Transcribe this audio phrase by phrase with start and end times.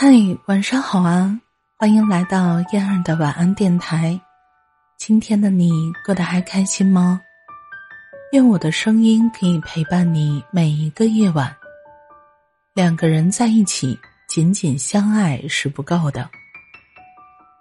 [0.00, 0.12] 嗨，
[0.46, 1.36] 晚上好啊！
[1.76, 4.16] 欢迎来到燕儿的晚安电台。
[4.96, 5.72] 今天的你
[6.06, 7.20] 过得还开心吗？
[8.30, 11.52] 愿我的声音可以陪伴你每一个夜晚。
[12.74, 13.98] 两个人在一起，
[14.28, 16.30] 仅仅相爱是不够的。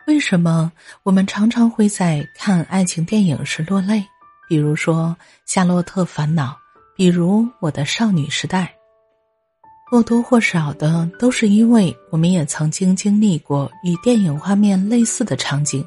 [0.05, 4.05] 为什么我们常常会在看爱情电影时落泪？
[4.47, 5.17] 比如说
[5.47, 6.51] 《夏洛特烦恼》，
[6.95, 8.65] 比如《我的少女时代》。
[9.89, 15.85] 或多或少的，都是因为我们也曾经经历过与电影画面类似的场景，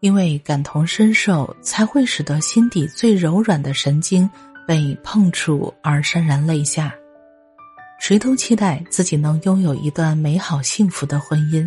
[0.00, 4.28] 因为感同身受，才会使得心底最柔软的神经
[4.66, 6.94] 被碰触而潸然泪下。
[7.98, 11.66] 谁都期待自己能拥有一段美好幸福的婚姻，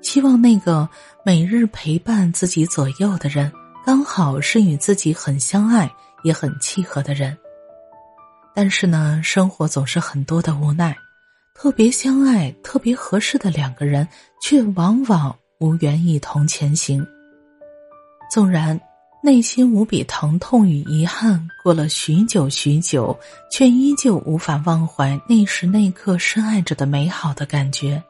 [0.00, 0.88] 希望那个
[1.22, 3.52] 每日陪伴自己左右的人，
[3.84, 5.90] 刚好是与自己很相爱
[6.22, 7.36] 也很契合的人。
[8.60, 10.92] 但是呢，生活总是很多的无奈，
[11.54, 14.04] 特别相爱、特别合适的两个人，
[14.42, 17.06] 却往往无缘一同前行。
[18.28, 18.80] 纵然
[19.22, 23.16] 内心无比疼痛与遗憾，过了许久许久，
[23.48, 28.02] 却依旧无法忘怀那时那刻深爱着的美好的感觉。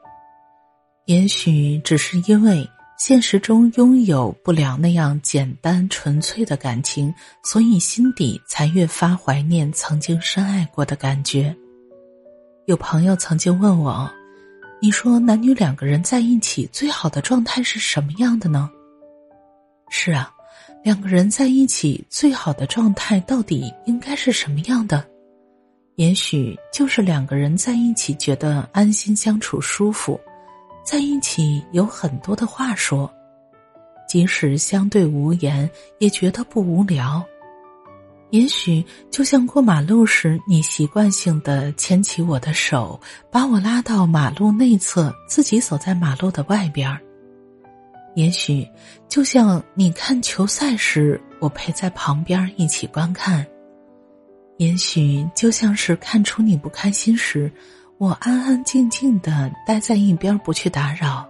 [1.05, 2.67] 也许只是因为。
[2.99, 11.55] 现实中拥有不了那样简单纯粹的感情，所以心底才越发怀念曾经深爱过的感觉。
[12.67, 14.11] 有朋友曾经问我
[14.83, 18.69] ：“你说男女两个人在一起最好的状态是什么样的呢？”
[19.89, 20.29] 是啊，
[20.83, 25.07] 两个人在一起最好的状态到底应该是什么样的？
[25.95, 30.21] 也许就是两个人在一起觉得安心相处舒服。
[30.89, 33.12] 在一起有很多的话说，
[34.08, 37.22] 即使相对无言，也觉得不无聊。
[38.30, 42.98] 也许就像过马路时，你习惯性的牵起我的手，
[43.30, 46.98] 把我拉到马路内侧，自己走在马路的外边儿。
[48.14, 48.67] 也许
[49.11, 53.46] 就像你看球赛时，我陪在旁边一起观看。
[54.57, 57.52] 也许就像是看出你不开心时。
[57.98, 61.29] 我安安静静的待在一边，不去打扰。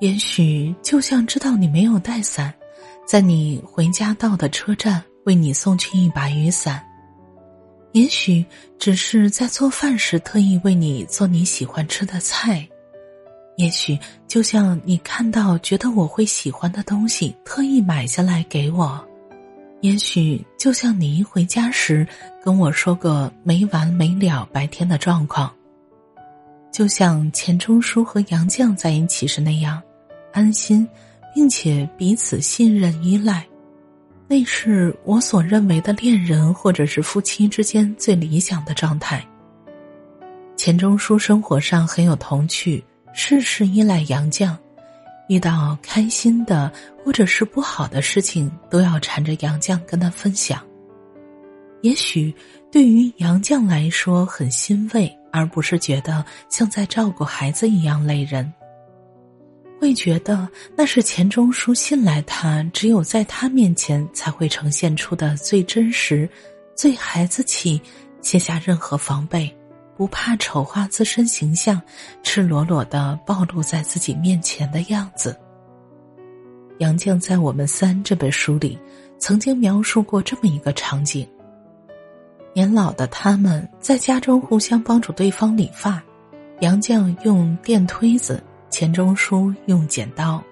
[0.00, 2.52] 也许就像知道你没有带伞，
[3.06, 6.82] 在你回家到的车站为你送去一把雨伞。
[7.92, 8.44] 也许
[8.78, 12.66] 只是在做饭时特意为你做你喜欢吃的菜。
[13.58, 19.06] 也许就像你看到觉得我会喜欢的东西，特意买下来给我。
[19.82, 22.06] 也许就像你一回家时
[22.42, 25.52] 跟我说个没完没了白天的状况，
[26.72, 29.82] 就像钱钟书和杨绛在一起时那样，
[30.32, 30.88] 安心，
[31.34, 33.44] 并且彼此信任依赖，
[34.28, 39.26] 那是我所认为的恋人或者是夫妻之间最理想的状态。
[40.56, 44.56] 钱钟书生活上很有童趣，事事依赖杨绛。
[45.32, 46.70] 遇到开心的
[47.02, 50.62] 或者是不好的事情，都要缠着杨绛跟他分享。
[51.80, 52.34] 也许
[52.70, 58.52] 对于杨绛来说很欣慰，而不是觉得像在照顾孩子一样累人。
[59.80, 66.28] 会觉得那是钱钟书信赖他，只有在他面前才会呈现出的最真实、
[66.76, 67.80] 最孩子气，
[68.20, 69.50] 卸下任何防备。
[70.02, 71.80] 不怕丑化自身形象，
[72.24, 75.38] 赤裸裸的暴露在自己面前的样子。
[76.78, 78.76] 杨绛在《我们三》这本书里，
[79.20, 81.24] 曾经描述过这么一个场景：
[82.52, 86.02] 年老的他们在家中互相帮助对方理发，
[86.58, 90.42] 杨绛用电推子，钱钟书用剪刀，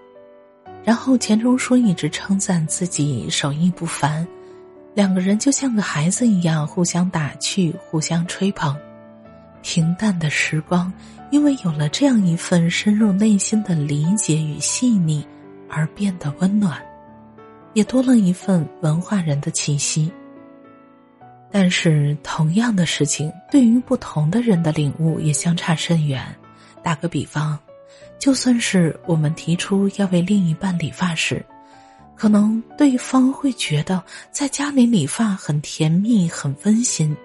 [0.85, 4.25] 然后钱钟书一直称赞自己手艺不凡，
[4.95, 8.79] 两个人就像个孩子一样互相打趣，互相吹捧。
[9.63, 10.93] 平淡的时光，
[11.31, 15.27] 因为有了这样一份深入内心的理解与细腻，
[15.69, 16.81] 而变得温暖，
[17.75, 20.11] 也多了一份文化人的气息。
[21.53, 26.25] 但是，同样的事情，对于不同的人的领悟也相差甚远。
[26.83, 27.59] 打个比方，
[28.19, 31.45] 就算是我们提出要为另一半理发时，
[32.15, 37.17] 可能对方会觉得在家里理发很甜蜜、很温馨。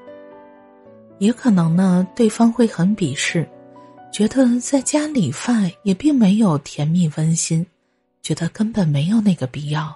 [1.18, 3.48] 也可能呢，对方会很鄙视，
[4.12, 5.54] 觉得在家理发
[5.84, 7.66] 也并没有甜蜜温馨，
[8.22, 9.96] 觉得根本没有那个必要，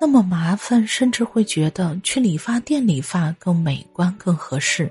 [0.00, 4.90] 那么麻烦，甚至会觉得去理发店理发更美观、更合适。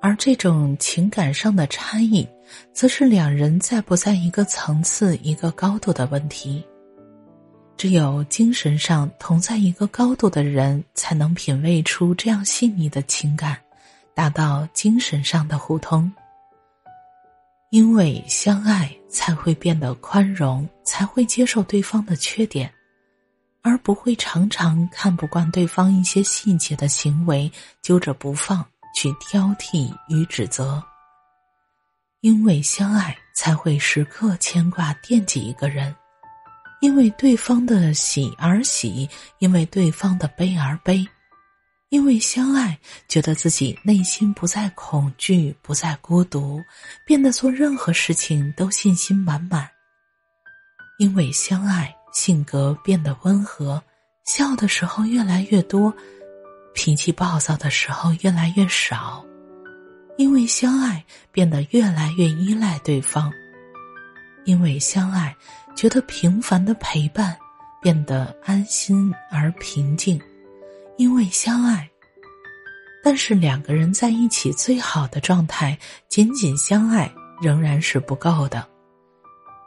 [0.00, 2.26] 而这种情感上的差异，
[2.72, 6.64] 则是两人在不在一个层次、一个高度的问题。
[7.76, 13.56] 只有精神上同在一个高度的人，才能品味出这样细腻的情感。
[14.18, 16.12] 达到精神上的互通。
[17.70, 22.68] 因为相爱才会变得宽容，才会接受对方的缺点，
[23.62, 27.48] 而不会常常看不惯对方一些细节的行为，
[27.80, 30.82] 揪着不放，去挑剔与指责。
[32.20, 35.94] 因为相爱才会时刻牵挂惦记一个人，
[36.80, 41.06] 因为对方的喜而喜，因为对方的悲而悲。
[41.90, 46.60] 因为相爱，觉得自己内心不再恐惧，不再孤独，
[47.06, 49.66] 变得做任何事情都信心满满。
[50.98, 53.82] 因为相爱，性格变得温和，
[54.26, 55.90] 笑的时候越来越多，
[56.74, 59.24] 脾气暴躁的时候越来越少。
[60.18, 61.02] 因为相爱，
[61.32, 63.32] 变得越来越依赖对方。
[64.44, 65.34] 因为相爱，
[65.74, 67.34] 觉得平凡的陪伴
[67.80, 70.20] 变得安心而平静。
[70.98, 71.88] 因为相爱，
[73.04, 75.78] 但是两个人在一起最好的状态，
[76.08, 77.08] 仅仅相爱
[77.40, 78.66] 仍然是不够的。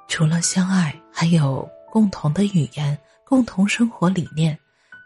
[0.10, 4.60] 除了相爱，还有共同的语言、共同生活理念，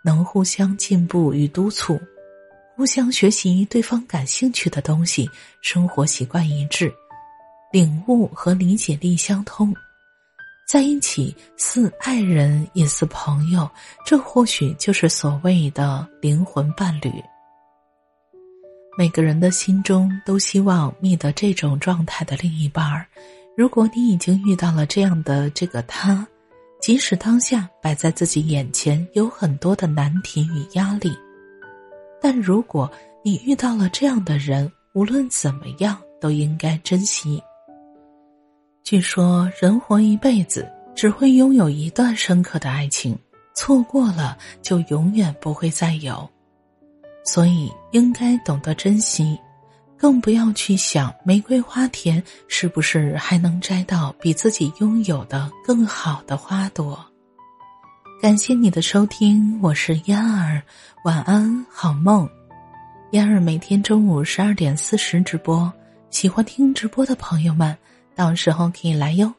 [0.03, 2.01] 能互相进步与督促，
[2.75, 5.29] 互相学习对方感兴趣的东西，
[5.61, 6.91] 生活习惯一致，
[7.71, 9.71] 领悟和理解力相通。
[10.65, 13.69] 在一起似爱人也似朋友，
[14.03, 17.11] 这或许就是所谓的灵魂伴侣。
[18.97, 23.05] 每个人的心中都希望觅得这种状态的另一半儿。
[23.55, 26.27] 如果你已经遇到了这样的这个他，
[26.81, 31.15] 即使当下摆在自己眼前有很多的难题与压力，
[32.19, 32.91] 但如果
[33.23, 37.39] 你遇到了这样的人，无论怎么样都应该珍惜。
[38.85, 43.17] 据说人活一辈子只会拥有一段深刻的爱情，
[43.55, 46.29] 错过了就永远不会再有，
[47.23, 49.39] 所以应该懂得珍惜，
[49.97, 57.03] 更不要去想玫瑰花田是不是还能摘到比自己拥有的更好的花朵。
[58.21, 60.61] 感谢你的收听，我是嫣儿，
[61.05, 62.29] 晚安，好梦。
[63.09, 65.73] 嫣儿每天中午十二点四十直播，
[66.11, 67.75] 喜欢听直播的朋友们。
[68.15, 69.33] 到时候可以来哟。